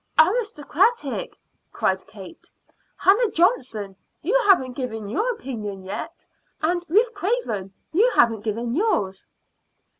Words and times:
"Aristocratic!" 0.19 1.37
cried 1.71 2.07
Kate. 2.07 2.49
"Hannah 2.97 3.29
Johnson, 3.29 3.95
you 4.23 4.33
haven't 4.47 4.73
given 4.73 5.07
your 5.09 5.29
opinion 5.31 5.83
yet. 5.85 6.25
And, 6.59 6.83
Ruth 6.89 7.13
Craven, 7.13 7.71
you 7.93 8.11
haven't 8.15 8.41
given 8.41 8.73
yours." 8.75 9.27